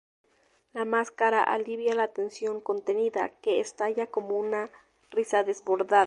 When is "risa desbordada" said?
5.11-5.99